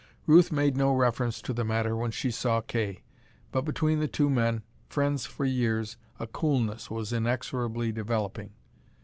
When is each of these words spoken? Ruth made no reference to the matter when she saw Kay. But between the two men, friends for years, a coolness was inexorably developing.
Ruth 0.25 0.51
made 0.51 0.75
no 0.75 0.91
reference 0.95 1.43
to 1.43 1.53
the 1.53 1.63
matter 1.63 1.95
when 1.95 2.09
she 2.09 2.31
saw 2.31 2.59
Kay. 2.59 3.03
But 3.51 3.65
between 3.65 3.99
the 3.99 4.07
two 4.07 4.31
men, 4.31 4.63
friends 4.89 5.27
for 5.27 5.45
years, 5.45 5.95
a 6.19 6.25
coolness 6.25 6.89
was 6.89 7.13
inexorably 7.13 7.91
developing. 7.91 8.49